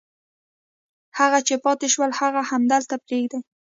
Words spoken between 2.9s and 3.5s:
پرېږدي.